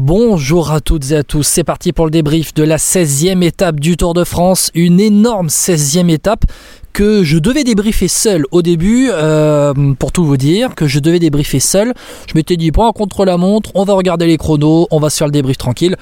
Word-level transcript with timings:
Bonjour 0.00 0.70
à 0.70 0.80
toutes 0.80 1.10
et 1.10 1.16
à 1.16 1.22
tous, 1.22 1.42
c'est 1.42 1.64
parti 1.64 1.92
pour 1.92 2.06
le 2.06 2.10
débrief 2.10 2.54
de 2.54 2.62
la 2.62 2.78
16e 2.78 3.42
étape 3.42 3.78
du 3.78 3.98
Tour 3.98 4.14
de 4.14 4.24
France, 4.24 4.70
une 4.74 4.98
énorme 4.98 5.48
16e 5.48 6.08
étape 6.08 6.46
que 6.94 7.22
je 7.24 7.36
devais 7.36 7.62
débriefer 7.62 8.08
seul 8.08 8.46
au 8.52 8.62
début, 8.62 9.10
euh, 9.10 9.74
pour 9.98 10.10
tout 10.10 10.24
vous 10.24 10.38
dire, 10.38 10.74
que 10.74 10.86
je 10.86 10.98
devais 10.98 11.18
débriefer 11.18 11.60
seul. 11.60 11.92
Je 12.26 12.32
m'étais 12.34 12.56
dit, 12.56 12.72
prends 12.72 12.90
contre 12.92 13.26
la 13.26 13.36
montre, 13.36 13.70
on 13.74 13.84
va 13.84 13.92
regarder 13.92 14.26
les 14.26 14.38
chronos, 14.38 14.88
on 14.90 14.98
va 14.98 15.10
se 15.10 15.18
faire 15.18 15.26
le 15.26 15.32
débrief 15.32 15.58
tranquille. 15.58 15.96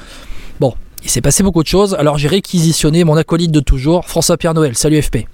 Bon, 0.61 0.75
il 1.03 1.11
s'est 1.11 1.21
passé 1.21 1.43
beaucoup 1.43 1.65
de 1.65 1.69
choses, 1.69 1.95
alors 1.95 2.17
j'ai 2.17 2.29
réquisitionné 2.29 3.03
mon 3.03 3.17
acolyte 3.17 3.51
de 3.51 3.61
toujours, 3.61 4.07
François-Pierre 4.07 4.55
Noël. 4.55 4.77
Salut 4.77 5.03
FP. 5.03 5.27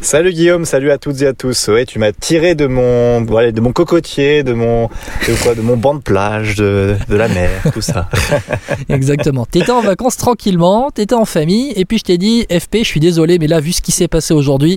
Salut 0.00 0.32
Guillaume, 0.32 0.64
salut 0.64 0.90
à 0.90 0.98
toutes 0.98 1.20
et 1.22 1.26
à 1.26 1.32
tous. 1.32 1.68
Ouais, 1.68 1.84
tu 1.84 1.98
m'as 1.98 2.12
tiré 2.12 2.54
de 2.54 2.66
mon, 2.66 3.24
voilà, 3.24 3.52
de 3.52 3.60
mon 3.60 3.72
cocotier, 3.72 4.42
de 4.42 4.52
mon, 4.52 4.88
de 5.26 5.60
mon 5.60 5.76
banc 5.76 5.94
de 5.94 6.00
plage, 6.00 6.54
de, 6.54 6.96
de 7.08 7.16
la 7.16 7.28
mer, 7.28 7.50
tout 7.74 7.80
ça. 7.80 8.08
Exactement. 8.88 9.44
T'étais 9.44 9.72
en 9.72 9.82
vacances 9.82 10.16
tranquillement, 10.16 10.90
t'étais 10.90 11.14
en 11.14 11.24
famille, 11.24 11.72
et 11.76 11.84
puis 11.84 11.98
je 11.98 12.04
t'ai 12.04 12.18
dit, 12.18 12.46
FP, 12.50 12.78
je 12.78 12.84
suis 12.84 13.00
désolé, 13.00 13.38
mais 13.38 13.48
là, 13.48 13.60
vu 13.60 13.72
ce 13.72 13.82
qui 13.82 13.92
s'est 13.92 14.08
passé 14.08 14.32
aujourd'hui, 14.32 14.76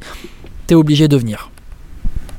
t'es 0.68 0.76
obligé 0.76 1.08
de 1.08 1.18
venir. 1.18 1.52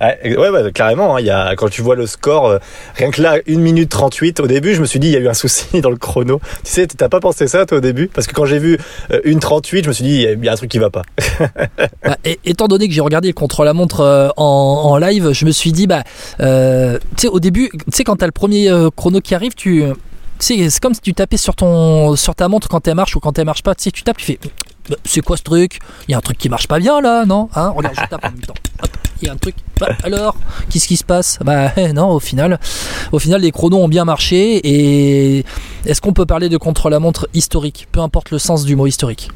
Ouais, 0.02 0.48
ouais, 0.48 0.72
carrément. 0.72 1.16
Hein, 1.16 1.20
y 1.20 1.30
a, 1.30 1.54
quand 1.54 1.68
tu 1.68 1.80
vois 1.82 1.94
le 1.94 2.06
score, 2.06 2.46
euh, 2.46 2.58
rien 2.96 3.10
que 3.10 3.22
là, 3.22 3.38
1 3.48 3.58
minute 3.58 3.88
38, 3.88 4.40
au 4.40 4.46
début, 4.46 4.74
je 4.74 4.80
me 4.80 4.86
suis 4.86 4.98
dit, 4.98 5.08
il 5.08 5.12
y 5.12 5.16
a 5.16 5.20
eu 5.20 5.28
un 5.28 5.34
souci 5.34 5.80
dans 5.80 5.90
le 5.90 5.96
chrono. 5.96 6.40
Tu 6.64 6.72
sais, 6.72 6.86
t'as 6.86 7.08
pas 7.08 7.20
pensé 7.20 7.46
ça, 7.46 7.66
toi, 7.66 7.78
au 7.78 7.80
début? 7.80 8.08
Parce 8.08 8.26
que 8.26 8.34
quand 8.34 8.44
j'ai 8.44 8.58
vu 8.58 8.78
euh, 9.12 9.20
1.38, 9.24 9.84
je 9.84 9.88
me 9.88 9.92
suis 9.92 10.04
dit, 10.04 10.22
il 10.22 10.44
y, 10.44 10.48
a 10.48 10.52
un 10.52 10.56
truc 10.56 10.70
qui 10.70 10.78
va 10.78 10.90
pas. 10.90 11.02
bah, 12.04 12.16
étant 12.44 12.66
donné 12.66 12.88
que 12.88 12.94
j'ai 12.94 13.00
regardé 13.00 13.28
le 13.28 13.34
contre-la-montre 13.34 14.00
euh, 14.00 14.28
en, 14.36 14.44
en, 14.44 14.96
live, 14.98 15.32
je 15.32 15.44
me 15.44 15.52
suis 15.52 15.72
dit, 15.72 15.86
bah, 15.86 16.02
euh, 16.40 16.98
tu 17.16 17.22
sais, 17.22 17.28
au 17.28 17.38
début, 17.38 17.70
tu 17.72 17.78
sais, 17.92 18.04
quand 18.04 18.16
t'as 18.16 18.26
le 18.26 18.32
premier 18.32 18.72
chrono 18.96 19.20
qui 19.20 19.34
arrive, 19.34 19.54
tu. 19.54 19.84
C'est 20.38 20.80
comme 20.80 20.94
si 20.94 21.00
tu 21.00 21.14
tapais 21.14 21.36
sur, 21.36 21.54
ton, 21.54 22.16
sur 22.16 22.34
ta 22.34 22.48
montre 22.48 22.68
quand 22.68 22.88
elle 22.88 22.96
marche 22.96 23.14
ou 23.14 23.20
quand 23.20 23.38
elle 23.38 23.44
marche 23.44 23.62
pas. 23.62 23.76
Tu 23.76 23.84
sais, 23.84 23.90
tu 23.92 24.02
tapes, 24.02 24.16
tu 24.16 24.24
fais 24.24 24.38
c'est 25.04 25.20
quoi 25.20 25.36
ce 25.36 25.42
truc? 25.42 25.78
Il 26.08 26.12
y 26.12 26.14
a 26.14 26.18
un 26.18 26.20
truc 26.20 26.38
qui 26.38 26.48
marche 26.48 26.66
pas 26.66 26.78
bien 26.78 27.00
là, 27.00 27.24
non? 27.24 27.48
Hein? 27.54 27.72
Regarde, 27.76 27.94
je 27.96 28.06
tape 28.08 28.24
en 28.24 28.30
même 28.30 28.40
temps. 28.40 28.54
il 29.20 29.26
y 29.26 29.28
a 29.28 29.32
un 29.32 29.36
truc. 29.36 29.54
Bah, 29.78 29.88
alors, 30.02 30.36
qu'est-ce 30.70 30.86
qui 30.88 30.96
se 30.96 31.04
passe? 31.04 31.38
Bah 31.44 31.72
non, 31.94 32.10
au 32.10 32.20
final, 32.20 32.58
au 33.12 33.18
final, 33.18 33.40
les 33.40 33.52
chronos 33.52 33.78
ont 33.78 33.88
bien 33.88 34.04
marché. 34.04 34.60
Et 34.64 35.44
est-ce 35.86 36.00
qu'on 36.00 36.12
peut 36.12 36.26
parler 36.26 36.48
de 36.48 36.56
contre-la-montre 36.56 37.28
historique? 37.34 37.88
Peu 37.92 38.00
importe 38.00 38.30
le 38.30 38.38
sens 38.38 38.64
du 38.64 38.76
mot 38.76 38.86
historique. 38.86 39.30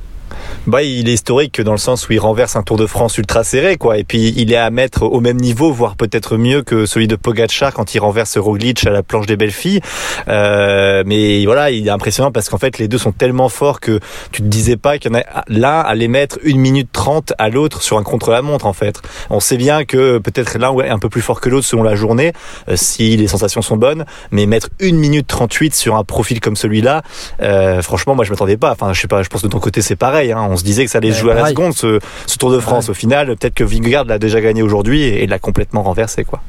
Bah, 0.67 0.83
il 0.83 1.09
est 1.09 1.13
historique 1.13 1.61
dans 1.61 1.73
le 1.73 1.79
sens 1.79 2.09
où 2.09 2.13
il 2.13 2.19
renverse 2.19 2.57
un 2.57 2.63
Tour 2.63 2.77
de 2.77 2.87
France 2.87 3.19
ultra 3.19 3.45
serré, 3.45 3.77
quoi. 3.77 3.99
Et 3.99 4.05
puis, 4.05 4.35
il 4.37 4.53
est 4.53 4.57
à 4.57 4.71
mettre 4.71 5.05
au 5.05 5.21
même 5.21 5.37
niveau, 5.37 5.73
voire 5.73 5.97
peut-être 5.97 6.37
mieux 6.37 6.63
que 6.63 6.87
celui 6.87 7.07
de 7.07 7.17
Pogacar 7.17 7.73
quand 7.73 7.95
il 7.95 8.01
renverse 8.01 8.37
Roglic 8.37 8.87
à 8.87 8.91
la 8.91 9.03
planche 9.03 9.27
des 9.27 9.37
belles 9.37 9.53
filles. 9.53 9.81
Euh, 10.29 11.03
mais 11.07 11.45
voilà, 11.45 11.71
il 11.71 11.87
est 11.87 11.91
impressionnant 11.91 12.33
parce 12.33 12.49
qu'en 12.49 12.59
fait, 12.59 12.79
les 12.79 12.89
deux 12.89 12.99
sont 12.99 13.13
tellement 13.13 13.49
forts 13.49 13.81
que 13.81 14.01
tu 14.33 14.43
te 14.43 14.47
disais 14.47 14.77
pas 14.77 14.99
qu'il 14.99 15.13
y 15.13 15.15
en 15.15 15.19
a 15.19 15.45
l'un 15.49 15.81
allait 15.81 16.09
mettre 16.09 16.39
une 16.43 16.59
minute 16.59 16.91
trente 16.93 17.33
à 17.39 17.49
l'autre 17.49 17.83
sur 17.83 17.99
un 17.99 18.03
contre-la-montre, 18.03 18.67
en 18.67 18.73
fait. 18.73 19.01
On 19.31 19.41
sait 19.41 19.57
bien 19.57 19.85
que 19.85 20.19
peut-être 20.19 20.59
l'un 20.59 20.77
est 20.81 20.89
un 20.89 20.99
peu 20.99 21.09
plus 21.09 21.23
fort 21.23 21.41
que 21.41 21.49
l'autre 21.49 21.67
selon 21.67 21.83
la 21.83 21.95
journée, 21.95 22.33
euh, 22.69 22.75
si 22.77 23.17
les 23.17 23.29
sensations 23.29 23.63
sont 23.63 23.77
bonnes, 23.77 24.05
mais 24.31 24.47
mettre 24.47 24.69
une 24.81 24.97
minute 24.97 25.27
38 25.27 25.75
sur 25.75 25.97
un 25.97 26.05
profil 26.05 26.41
comme 26.41 26.57
celui-là, 26.57 27.03
euh, 27.43 27.83
franchement, 27.83 28.15
moi, 28.15 28.25
je 28.25 28.31
m'attendais 28.31 28.57
pas. 28.57 28.73
Enfin, 28.73 28.93
je 28.93 29.01
sais 29.01 29.09
pas, 29.09 29.23
je 29.23 29.29
pense 29.29 29.43
que 29.43 29.47
de 29.47 29.53
ton 29.53 29.61
côté, 29.61 29.83
c'est 29.83 29.97
pareil, 29.97 30.16
hein 30.17 30.47
on 30.51 30.57
se 30.57 30.65
disait 30.65 30.85
que 30.85 30.91
ça 30.91 30.99
allait 30.99 31.13
se 31.13 31.21
jouer 31.21 31.33
à 31.33 31.35
la 31.35 31.47
seconde 31.47 31.75
ce, 31.75 32.01
ce 32.27 32.37
Tour 32.37 32.51
de 32.51 32.59
France. 32.59 32.87
Ouais. 32.87 32.91
Au 32.91 32.95
final, 32.95 33.29
peut-être 33.37 33.55
que 33.55 33.65
Vingegaard 33.65 34.05
l'a 34.05 34.19
déjà 34.19 34.41
gagné 34.41 34.63
aujourd'hui 34.63 35.03
et, 35.03 35.23
et 35.23 35.27
l'a 35.27 35.39
complètement 35.39 35.83
renversé, 35.83 36.25
quoi. 36.25 36.41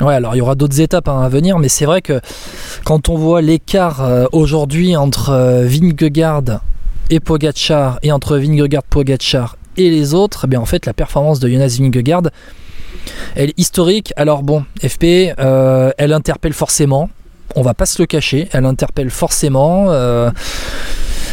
Ouais, 0.00 0.14
alors 0.14 0.34
il 0.34 0.38
y 0.38 0.40
aura 0.40 0.56
d'autres 0.56 0.80
étapes 0.80 1.08
hein, 1.08 1.20
à 1.20 1.28
venir, 1.28 1.58
mais 1.58 1.68
c'est 1.68 1.84
vrai 1.84 2.02
que 2.02 2.20
quand 2.84 3.08
on 3.08 3.16
voit 3.16 3.42
l'écart 3.42 4.02
euh, 4.02 4.26
aujourd'hui 4.32 4.96
entre 4.96 5.30
euh, 5.30 5.64
Vingegaard 5.64 6.60
et 7.10 7.20
Pogacar 7.20 8.00
et 8.02 8.10
entre 8.10 8.36
Vingegaard, 8.36 8.82
Pogacar 8.82 9.56
et 9.76 9.90
les 9.90 10.14
autres, 10.14 10.42
eh 10.44 10.46
bien 10.48 10.60
en 10.60 10.64
fait 10.64 10.86
la 10.86 10.92
performance 10.92 11.38
de 11.38 11.48
Jonas 11.48 11.76
Vingegaard 11.78 12.22
elle 13.34 13.50
est 13.50 13.58
historique. 13.58 14.12
Alors 14.16 14.42
bon, 14.42 14.64
FP, 14.82 15.34
euh, 15.38 15.90
elle 15.98 16.12
interpelle 16.12 16.52
forcément. 16.52 17.10
On 17.56 17.62
va 17.62 17.74
pas 17.74 17.86
se 17.86 18.00
le 18.00 18.06
cacher, 18.06 18.48
elle 18.52 18.64
interpelle 18.64 19.10
forcément. 19.10 19.86
Euh, 19.90 20.30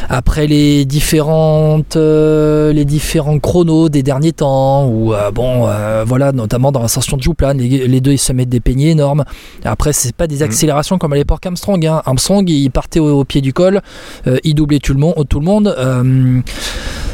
après 0.10 0.48
les 0.48 0.86
différentes 0.86 1.96
euh, 1.96 2.74
les 2.74 2.86
différents 2.86 3.40
chronos 3.40 3.90
des 3.90 4.04
derniers 4.04 4.32
temps 4.32 4.88
ou 4.88 5.14
euh, 5.14 5.32
bon 5.32 5.68
euh, 5.68 6.04
voilà 6.06 6.32
notamment 6.32 6.72
dans 6.72 6.82
l'ascension 6.82 7.18
de 7.18 7.22
Jouplan 7.22 7.54
les, 7.54 7.88
les, 7.88 8.02
deux 8.02 8.14
ils 8.14 8.18
se 8.18 8.34
mettent 8.34 8.50
des 8.50 8.60
peignets 8.60 8.90
énormes 8.92 9.24
après 9.64 9.94
c'est 9.94 10.16
pas 10.16 10.28
des 10.28 10.44
accélérations 10.44 10.96
mmh. 10.96 11.00
comme 11.00 11.14
à 11.14 11.16
l'époque 11.16 11.46
Armstrong 11.46 11.86
hein. 11.86 12.02
Armstrong 12.06 12.50
il 12.50 12.70
partait 12.72 13.00
au, 13.00 13.20
au, 13.20 13.26
pied 13.26 13.42
du 13.42 13.54
col 13.54 13.82
il 14.44 14.56
doublait 14.56 14.80
tout 14.80 14.94
le 14.94 15.00
monde 15.00 15.26
tout 15.30 15.40
le 15.40 15.46
monde 15.46 15.76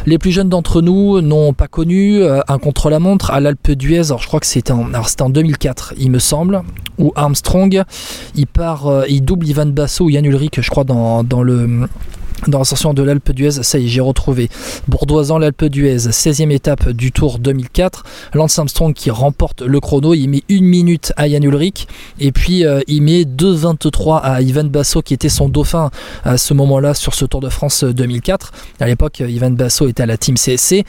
les 0.06 0.18
plus 0.18 0.31
jeunes 0.31 0.50
d'entre 0.50 0.81
nous 0.81 1.22
n'ont 1.22 1.54
pas 1.54 1.68
connu 1.68 2.24
un 2.24 2.58
contre-la-montre 2.58 3.31
à 3.31 3.40
l'Alpe 3.40 3.72
d'Huez 3.72 4.08
alors 4.08 4.22
je 4.22 4.28
crois 4.28 4.40
que 4.40 4.46
c'était 4.46 4.72
en, 4.72 4.90
en 4.94 5.30
2004 5.30 5.96
il 5.98 6.12
me 6.12 6.19
semble 6.19 6.62
où 6.98 7.12
Armstrong 7.16 7.84
il 8.36 8.48
part 8.48 9.04
il 9.09 9.22
double 9.22 9.48
Ivan 9.48 9.68
Basso 9.68 10.06
ou 10.06 10.09
Yann 10.09 10.25
Ulrich 10.25 10.62
je 10.62 10.69
crois 10.69 10.84
dans, 10.84 11.24
dans 11.24 11.44
le 11.44 11.88
dans 12.48 12.59
l'ascension 12.59 12.94
de 12.94 13.02
l'Alpe 13.02 13.31
d'Huez, 13.31 13.64
ça 13.64 13.80
y 13.80 13.86
est, 13.86 13.88
j'ai 13.88 14.02
retrouvé 14.02 14.50
Bourdoisan 14.88 15.38
l'Alpe 15.40 15.66
d'Huez, 15.66 15.98
16e 15.98 16.52
étape 16.52 16.90
du 16.90 17.12
Tour 17.12 17.40
2004. 17.40 18.03
Lance 18.34 18.59
Armstrong 18.59 18.94
qui 18.94 19.09
remporte 19.09 19.62
le 19.62 19.80
chrono, 19.80 20.14
il 20.14 20.28
met 20.28 20.44
une 20.48 20.66
minute 20.66 21.14
à 21.18 21.28
Jan 21.28 21.42
Ulrich 21.42 21.88
et 22.20 22.31
puis 22.31 22.66
euh, 22.66 22.81
il 22.88 23.02
met 23.02 23.24
2,23 23.24 24.22
à 24.22 24.42
Ivan 24.42 24.66
Basso 24.66 25.02
qui 25.02 25.14
était 25.14 25.30
son 25.30 25.50
dauphin 25.50 25.90
à 26.24 26.38
ce 26.38 26.53
moment-là 26.53 26.94
sur 26.94 27.14
ce 27.14 27.25
Tour 27.25 27.42
de 27.42 27.50
France 27.50 27.84
2004. 27.84 28.52
À 28.80 28.88
l'époque, 28.88 29.19
Ivan 29.19 29.52
Basso 29.52 29.88
était 29.88 30.04
à 30.04 30.06
la 30.06 30.18
team 30.18 30.36
CSC 30.36 30.86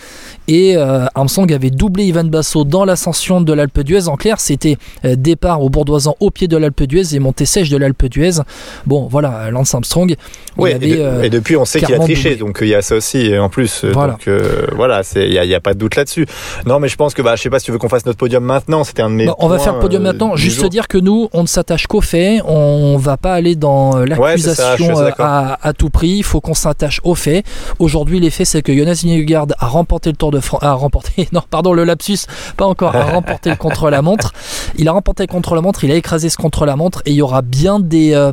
et 0.49 0.77
euh, 0.77 1.07
Armstrong 1.15 1.53
avait 1.53 1.71
doublé 1.71 2.05
Ivan 2.05 2.25
Basso 2.25 2.65
dans 2.65 2.85
l'ascension 2.85 3.41
de 3.41 3.53
l'Alpe 3.53 3.81
d'Huez. 3.81 4.09
En 4.09 4.17
clair, 4.17 4.39
c'était 4.41 4.77
euh, 5.05 5.17
départ 5.17 5.63
au 5.63 5.71
Bourdoisan 5.71 6.17
au 6.21 6.31
pied 6.31 6.49
de 6.49 6.57
l'Alpe 6.57 6.83
d'Huez 6.83 7.15
et 7.15 7.19
montée 7.19 7.47
sèche 7.47 7.71
de 7.71 7.77
l'Alpe 7.77 8.07
d'Huez. 8.07 8.43
Bon, 8.87 9.09
voilà, 9.09 9.51
Lance 9.51 9.75
Armstrong. 9.75 10.15
Oui, 10.57 10.73
avait, 10.73 10.91
et, 10.91 10.97
de, 10.97 11.25
et 11.25 11.31
on 11.57 11.65
sait 11.65 11.81
qu'il 11.81 11.95
a 11.95 11.99
triché, 11.99 12.31
doublé. 12.31 12.37
donc 12.37 12.59
il 12.63 12.69
y 12.69 12.75
a 12.75 12.83
ça 12.83 12.97
aussi 12.97 13.37
en 13.39 13.49
plus. 13.49 13.85
Voilà. 13.85 14.13
Donc 14.13 14.29
euh, 14.29 14.67
voilà, 14.75 15.03
il 15.17 15.31
n'y 15.31 15.55
a, 15.55 15.57
a, 15.57 15.61
pas 15.61 15.75
de 15.75 15.79
doute 15.79 15.97
là-dessus. 15.97 16.27
Non, 16.67 16.81
mais 16.81 16.89
je 16.89 16.97
pense 16.97 17.15
que, 17.15 17.23
bah, 17.23 17.37
je 17.37 17.43
sais 17.43 17.51
pas 17.51 17.59
si 17.59 17.67
tu 17.67 17.73
veux 17.73 17.79
qu'on 17.79 17.89
fasse 17.89 18.07
notre 18.07 18.19
podium 18.19 18.45
maintenant. 18.45 18.85
C'était 18.85 19.03
un 19.03 19.11
de 19.11 19.15
mes. 19.15 19.27
Bah, 19.27 19.35
on 19.39 19.49
va 19.49 19.59
faire 19.59 19.75
le 19.75 19.81
podium 19.81 20.03
maintenant. 20.03 20.37
Juste 20.37 20.61
jour. 20.61 20.69
dire 20.69 20.89
que 20.89 20.99
nous, 20.99 21.29
on 21.33 21.43
ne 21.43 21.47
s'attache 21.47 21.87
qu'aux 21.87 22.01
faits. 22.01 22.43
On 22.45 22.97
va 22.97 23.17
pas 23.17 23.35
aller 23.35 23.57
dans 23.57 23.97
l'accusation 23.97 24.95
ouais, 24.95 25.13
à, 25.19 25.59
à, 25.63 25.73
tout 25.73 25.91
prix. 25.91 26.09
Il 26.19 26.25
faut 26.25 26.41
qu'on 26.41 26.55
s'attache 26.55 27.01
aux 27.05 27.15
faits. 27.15 27.45
Aujourd'hui, 27.79 28.21
les 28.21 28.31
faits, 28.31 28.47
c'est 28.47 28.63
que 28.63 28.75
Jonas 28.75 29.03
Vingegaard 29.05 29.47
a 29.59 29.67
remporté 29.67 30.11
le 30.11 30.17
Tour 30.17 30.31
de 30.31 30.41
France, 30.41 30.63
a 30.63 30.73
remporté, 30.73 31.29
non, 31.33 31.43
pardon, 31.49 31.73
le 31.73 31.85
lapsus, 31.85 32.27
pas 32.57 32.67
encore, 32.67 32.95
a 32.95 33.05
remporté 33.05 33.51
le 33.51 33.57
contre-la-montre. 33.57 34.33
Il 34.77 34.89
a 34.89 34.93
remporté 34.93 35.25
le 35.25 35.29
contre-la-montre, 35.29 35.85
il 35.85 35.91
a 35.91 35.95
écrasé 35.95 36.29
ce 36.29 36.37
contre-la-montre 36.37 37.03
et 37.07 37.11
il 37.11 37.17
y 37.17 37.23
aura 37.23 37.43
bien 37.43 37.81
des, 37.81 38.15
euh, 38.15 38.33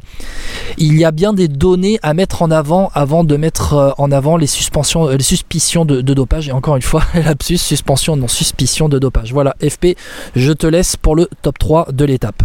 il 0.78 0.98
y 0.98 1.06
a 1.06 1.12
bien 1.12 1.34
des 1.34 1.48
données 1.48 2.00
à 2.04 2.14
mettre 2.14 2.42
en 2.42 2.52
avant 2.52 2.92
avant 2.94 3.24
de 3.24 3.38
mettre 3.38 3.96
en 3.98 4.12
avant 4.12 4.38
les 4.38 4.48
suspensions, 4.48 5.08
les 5.08 5.24
suspicions 5.24 5.86
de, 5.86 6.02
dopage. 6.02 6.50
Et 6.50 6.52
encore 6.52 6.76
une 6.76 6.82
fois, 6.82 7.04
lapsus, 7.14 7.58
suspension, 7.58 8.16
non 8.16 8.28
suspicion 8.28 8.90
de 8.90 9.00
dopage. 9.00 9.34
Voilà, 9.34 9.56
FP, 9.62 9.98
je 10.36 10.52
te 10.52 10.68
laisse 10.68 10.96
pour 10.96 11.16
le 11.16 11.30
top 11.42 11.58
3 11.58 11.88
de 11.92 12.06
l'étape. 12.06 12.44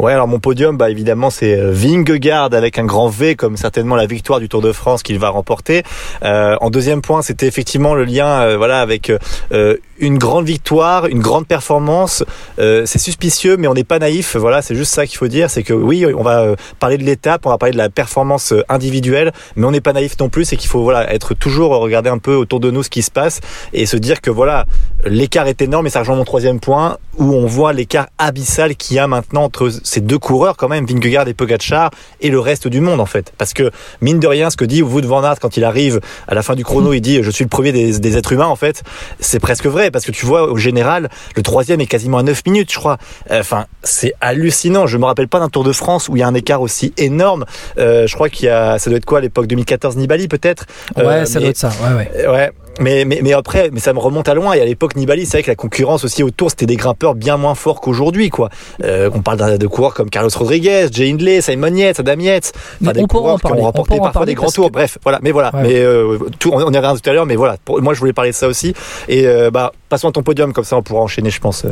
Ouais, 0.00 0.14
alors 0.14 0.28
mon 0.28 0.38
podium, 0.38 0.78
bah 0.78 0.88
évidemment, 0.88 1.28
c'est 1.28 1.54
Vingegaard 1.60 2.54
avec 2.54 2.78
un 2.78 2.86
grand 2.86 3.08
V, 3.10 3.36
comme 3.36 3.58
certainement 3.58 3.96
la 3.96 4.06
victoire 4.06 4.40
du 4.40 4.48
Tour 4.48 4.62
de 4.62 4.72
France 4.72 5.02
qu'il 5.02 5.18
va 5.18 5.28
remporter. 5.28 5.82
Euh, 6.22 6.56
en 6.62 6.70
deuxième 6.70 7.02
point, 7.02 7.20
c'était 7.20 7.46
effectivement 7.46 7.94
le 7.94 8.04
lien, 8.04 8.40
euh, 8.40 8.56
voilà, 8.56 8.80
avec 8.80 9.12
euh, 9.52 9.76
une 10.00 10.18
grande 10.18 10.46
victoire, 10.46 11.06
une 11.06 11.20
grande 11.20 11.46
performance. 11.46 12.24
Euh, 12.58 12.84
c'est 12.86 12.98
suspicieux, 12.98 13.56
mais 13.56 13.68
on 13.68 13.74
n'est 13.74 13.84
pas 13.84 13.98
naïf. 13.98 14.36
Voilà, 14.36 14.62
c'est 14.62 14.74
juste 14.74 14.92
ça 14.92 15.06
qu'il 15.06 15.18
faut 15.18 15.28
dire. 15.28 15.50
C'est 15.50 15.62
que 15.62 15.72
oui, 15.72 16.04
on 16.06 16.22
va 16.22 16.56
parler 16.78 16.98
de 16.98 17.04
l'étape, 17.04 17.46
on 17.46 17.50
va 17.50 17.58
parler 17.58 17.72
de 17.72 17.78
la 17.78 17.90
performance 17.90 18.52
individuelle, 18.68 19.32
mais 19.56 19.66
on 19.66 19.70
n'est 19.70 19.80
pas 19.80 19.92
naïf 19.92 20.18
non 20.18 20.28
plus. 20.28 20.46
C'est 20.46 20.56
qu'il 20.56 20.68
faut 20.68 20.82
voilà 20.82 21.12
être 21.12 21.34
toujours 21.34 21.70
regarder 21.76 22.10
un 22.10 22.18
peu 22.18 22.34
autour 22.34 22.60
de 22.60 22.70
nous 22.70 22.82
ce 22.82 22.90
qui 22.90 23.02
se 23.02 23.10
passe 23.10 23.40
et 23.72 23.86
se 23.86 23.96
dire 23.96 24.20
que 24.20 24.30
voilà, 24.30 24.64
l'écart 25.04 25.46
est 25.46 25.62
énorme. 25.62 25.86
Et 25.86 25.90
ça 25.90 26.00
rejoint 26.00 26.16
mon 26.16 26.24
troisième 26.24 26.60
point 26.60 26.96
où 27.18 27.34
on 27.34 27.46
voit 27.46 27.72
l'écart 27.72 28.08
abyssal 28.18 28.76
qu'il 28.76 28.96
y 28.96 28.98
a 28.98 29.06
maintenant 29.06 29.44
entre 29.44 29.70
ces 29.84 30.00
deux 30.00 30.18
coureurs 30.18 30.56
quand 30.56 30.68
même, 30.68 30.86
Vingegaard 30.86 31.28
et 31.28 31.34
Pogacar, 31.34 31.90
et 32.20 32.30
le 32.30 32.40
reste 32.40 32.68
du 32.68 32.80
monde 32.80 33.00
en 33.00 33.06
fait. 33.06 33.32
Parce 33.36 33.52
que 33.52 33.70
mine 34.00 34.18
de 34.20 34.26
rien, 34.26 34.48
ce 34.48 34.56
que 34.56 34.64
dit 34.64 34.82
Wout 34.82 35.02
van 35.02 35.22
Aert 35.22 35.38
quand 35.40 35.56
il 35.56 35.64
arrive 35.64 36.00
à 36.26 36.34
la 36.34 36.42
fin 36.42 36.54
du 36.54 36.64
chrono, 36.64 36.94
il 36.94 37.00
dit 37.00 37.22
je 37.22 37.30
suis 37.30 37.44
le 37.44 37.50
premier 37.50 37.72
des 37.72 38.16
êtres 38.16 38.32
humains 38.32 38.46
en 38.46 38.56
fait. 38.56 38.82
C'est 39.18 39.40
presque 39.40 39.66
vrai 39.66 39.89
parce 39.90 40.04
que 40.04 40.12
tu 40.12 40.26
vois 40.26 40.50
au 40.50 40.56
général, 40.56 41.08
le 41.36 41.42
troisième 41.42 41.80
est 41.80 41.86
quasiment 41.86 42.18
à 42.18 42.22
9 42.22 42.46
minutes, 42.46 42.72
je 42.72 42.78
crois. 42.78 42.98
Enfin, 43.30 43.66
c'est 43.82 44.12
hallucinant. 44.20 44.86
Je 44.86 44.98
me 44.98 45.04
rappelle 45.04 45.28
pas 45.28 45.38
d'un 45.38 45.48
Tour 45.48 45.64
de 45.64 45.72
France 45.72 46.08
où 46.08 46.16
il 46.16 46.20
y 46.20 46.22
a 46.22 46.28
un 46.28 46.34
écart 46.34 46.62
aussi 46.62 46.92
énorme. 46.96 47.44
Euh, 47.78 48.06
je 48.06 48.14
crois 48.14 48.28
qu'il 48.28 48.46
y 48.46 48.48
a, 48.48 48.78
ça 48.78 48.90
doit 48.90 48.96
être 48.98 49.04
quoi 49.04 49.18
à 49.18 49.20
l'époque 49.20 49.46
2014 49.46 49.96
Nibali 49.96 50.28
peut-être? 50.28 50.66
Ouais, 50.96 51.04
euh, 51.04 51.24
ça 51.24 51.38
mais, 51.38 51.44
doit 51.44 51.50
être 51.50 51.56
ça. 51.56 51.72
Ouais, 51.82 52.08
ouais. 52.14 52.28
ouais 52.28 52.50
mais, 52.80 53.04
mais, 53.04 53.20
mais 53.22 53.32
après, 53.32 53.70
mais 53.72 53.80
ça 53.80 53.92
me 53.92 53.98
remonte 53.98 54.28
à 54.28 54.34
loin. 54.34 54.54
Et 54.54 54.60
à 54.60 54.64
l'époque, 54.64 54.96
Nibali, 54.96 55.26
c'est 55.26 55.38
vrai 55.38 55.42
que 55.42 55.50
la 55.50 55.56
concurrence 55.56 56.04
aussi 56.04 56.22
autour, 56.22 56.50
c'était 56.50 56.66
des 56.66 56.76
grimpeurs 56.76 57.14
bien 57.14 57.36
moins 57.36 57.54
forts 57.54 57.80
qu'aujourd'hui, 57.80 58.30
quoi. 58.30 58.48
Euh, 58.82 59.10
on 59.14 59.20
parle 59.20 59.58
de 59.58 59.66
coureurs 59.66 59.94
comme 59.94 60.10
Carlos 60.10 60.30
Rodriguez, 60.34 60.88
Jay 60.90 61.10
Hindley, 61.10 61.40
Simon 61.40 61.74
Yates, 61.74 62.00
Adam 62.00 62.18
Yates, 62.18 62.52
enfin, 62.82 62.92
des 62.92 63.06
coureurs 63.06 63.40
qui 63.40 63.52
ont 63.52 63.62
remporté 63.62 63.98
parfois 63.98 64.26
des 64.26 64.34
grands 64.34 64.50
tours. 64.50 64.70
Bref, 64.70 64.98
voilà. 65.02 65.18
Mais 65.22 65.30
voilà. 65.30 65.50
Mais 65.54 65.78
euh, 65.78 66.18
tout, 66.38 66.50
on 66.52 66.60
y 66.60 66.62
reviendra 66.62 66.96
tout 66.96 67.10
à 67.10 67.12
l'heure. 67.12 67.26
Mais 67.26 67.36
voilà. 67.36 67.56
Pour, 67.64 67.80
moi, 67.82 67.94
je 67.94 68.00
voulais 68.00 68.12
parler 68.12 68.30
de 68.30 68.36
ça 68.36 68.48
aussi. 68.48 68.74
Et 69.08 69.26
euh, 69.26 69.50
bah, 69.50 69.72
passons 69.88 70.08
à 70.08 70.12
ton 70.12 70.22
podium, 70.22 70.52
comme 70.52 70.64
ça, 70.64 70.76
on 70.76 70.82
pourra 70.82 71.02
enchaîner, 71.02 71.30
je 71.30 71.40
pense. 71.40 71.64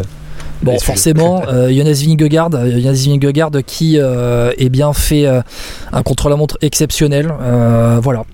Bon, 0.62 0.78
forcément, 0.78 1.43
euh, 1.49 1.70
Jonas 1.70 2.02
Vingegaard, 2.05 2.50
euh, 2.55 2.81
Jonas 2.81 3.05
Vingegaard 3.06 3.50
qui 3.66 3.99
euh, 3.99 4.52
eh 4.58 4.69
bien 4.69 4.93
fait 4.93 5.26
euh, 5.26 5.40
un 5.93 6.02
contre-la-montre 6.02 6.58
exceptionnel. 6.62 7.32
Voilà, 8.02 8.25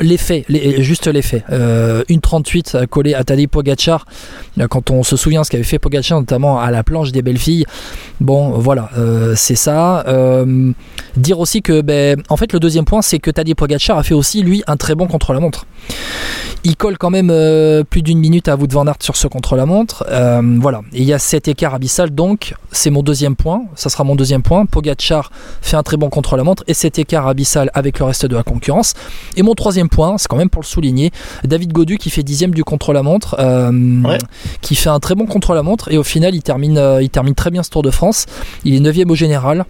l'effet, 0.00 0.44
les, 0.48 0.82
juste 0.82 1.06
l'effet. 1.06 1.44
Euh, 1.50 2.02
une 2.08 2.20
38 2.20 2.78
collée 2.90 3.14
à 3.14 3.24
Tadej 3.24 3.48
Pogacar. 3.48 4.06
Quand 4.68 4.90
on 4.90 5.02
se 5.02 5.16
souvient 5.16 5.44
ce 5.44 5.50
qu'avait 5.50 5.62
fait 5.62 5.78
Pogacar, 5.78 6.18
notamment 6.18 6.60
à 6.60 6.70
la 6.70 6.82
planche 6.82 7.12
des 7.12 7.22
belles 7.22 7.38
filles. 7.38 7.64
Bon, 8.20 8.50
voilà, 8.50 8.90
c'est 9.34 9.54
ça. 9.54 10.04
Dire 11.16 11.40
aussi 11.40 11.62
que, 11.62 11.80
ben, 11.80 12.22
en 12.28 12.36
fait, 12.36 12.52
le 12.52 12.60
deuxième 12.60 12.84
point, 12.84 13.02
c'est 13.02 13.18
que 13.18 13.30
Tadej 13.30 13.54
Pogacar 13.54 13.98
a 13.98 14.02
fait 14.02 14.14
aussi 14.14 14.42
lui 14.42 14.62
un 14.66 14.76
très 14.76 14.94
bon 14.94 15.06
contre-la-montre. 15.06 15.66
Il 16.64 16.76
colle 16.76 16.96
quand 16.96 17.10
même 17.10 17.32
plus 17.84 18.02
d'une 18.02 18.18
minute 18.18 18.48
à 18.48 18.56
Wout 18.56 18.68
van 18.70 18.86
Aert 18.86 18.96
sur 19.00 19.16
ce 19.16 19.26
contre-la-montre. 19.26 20.04
Voilà. 20.60 20.80
Et 20.92 21.00
il 21.00 21.04
y 21.04 21.12
a 21.12 21.18
cet 21.18 21.48
abyssal, 21.70 22.10
donc 22.10 22.54
c'est 22.72 22.90
mon 22.90 23.02
deuxième 23.02 23.36
point. 23.36 23.62
Ça 23.76 23.88
sera 23.88 24.04
mon 24.04 24.16
deuxième 24.16 24.42
point. 24.42 24.66
Pogacar 24.66 25.30
fait 25.60 25.76
un 25.76 25.82
très 25.82 25.96
bon 25.96 26.10
contre-la-montre 26.10 26.64
et 26.66 26.74
cet 26.74 26.98
écart 26.98 27.26
abyssal 27.28 27.70
avec 27.74 27.98
le 27.98 28.06
reste 28.06 28.26
de 28.26 28.34
la 28.34 28.42
concurrence. 28.42 28.94
Et 29.36 29.42
mon 29.42 29.54
troisième 29.54 29.88
point, 29.88 30.18
c'est 30.18 30.26
quand 30.28 30.36
même 30.36 30.50
pour 30.50 30.62
le 30.62 30.66
souligner, 30.66 31.12
David 31.44 31.72
Godu 31.72 31.98
qui 31.98 32.10
fait 32.10 32.22
dixième 32.22 32.52
du 32.52 32.64
contre-la-montre, 32.64 33.36
euh, 33.38 33.70
ouais. 34.02 34.18
qui 34.60 34.74
fait 34.74 34.90
un 34.90 35.00
très 35.00 35.14
bon 35.14 35.26
contre-la-montre 35.26 35.92
et 35.92 35.98
au 35.98 36.02
final 36.02 36.34
il 36.34 36.42
termine, 36.42 36.78
euh, 36.78 37.02
il 37.02 37.10
termine 37.10 37.34
très 37.34 37.50
bien 37.50 37.62
ce 37.62 37.70
Tour 37.70 37.82
de 37.82 37.90
France. 37.90 38.26
Il 38.64 38.74
est 38.74 38.80
neuvième 38.80 39.10
au 39.10 39.14
général. 39.14 39.64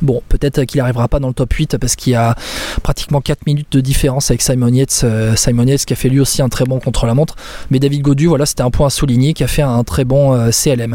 Bon, 0.00 0.22
peut-être 0.28 0.64
qu'il 0.64 0.78
n'arrivera 0.78 1.08
pas 1.08 1.18
dans 1.18 1.28
le 1.28 1.34
top 1.34 1.52
8 1.52 1.76
parce 1.78 1.96
qu'il 1.96 2.12
y 2.12 2.16
a 2.16 2.36
pratiquement 2.82 3.20
4 3.20 3.46
minutes 3.46 3.72
de 3.72 3.80
différence 3.80 4.30
avec 4.30 4.42
Simon 4.42 4.68
Yates, 4.68 5.00
euh, 5.02 5.34
Simon 5.34 5.66
Yates 5.66 5.84
qui 5.84 5.92
a 5.92 5.96
fait 5.96 6.08
lui 6.08 6.20
aussi 6.20 6.40
un 6.40 6.48
très 6.48 6.64
bon 6.64 6.78
contre-la-montre. 6.78 7.34
Mais 7.70 7.80
David 7.80 8.02
Godu, 8.02 8.26
voilà, 8.26 8.46
c'était 8.46 8.62
un 8.62 8.70
point 8.70 8.86
à 8.86 8.90
souligner 8.90 9.34
qui 9.34 9.42
a 9.42 9.48
fait 9.48 9.62
un 9.62 9.82
très 9.82 10.04
bon 10.04 10.34
euh, 10.34 10.50
CLM. 10.50 10.86